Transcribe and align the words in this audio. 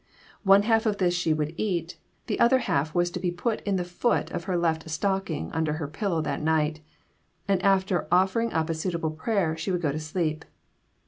One 0.41 0.63
half 0.63 0.87
of 0.87 0.97
this 0.97 1.13
she 1.13 1.31
would 1.31 1.53
eat; 1.57 1.99
the 2.25 2.39
other 2.39 2.57
half 2.57 2.95
was 2.95 3.11
put 3.11 3.61
in 3.67 3.75
the 3.75 3.83
foot 3.83 4.31
of 4.31 4.45
her 4.45 4.57
left 4.57 4.89
stocking 4.89 5.51
under 5.51 5.73
her 5.73 5.87
pillow 5.87 6.21
that 6.21 6.41
night; 6.41 6.79
and 7.47 7.61
after 7.61 8.07
offering 8.11 8.51
up 8.51 8.71
a 8.71 8.73
suitable 8.73 9.11
prayer, 9.11 9.55
she 9.55 9.69
would 9.71 9.81
go 9.81 9.91
to 9.91 9.99
sleep. 9.99 10.43